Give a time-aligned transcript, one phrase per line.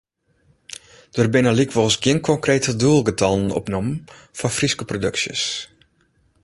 [1.17, 3.93] Der binne lykwols gjin konkrete doelgetallen opnommen
[4.39, 5.45] foar Fryske produksjes.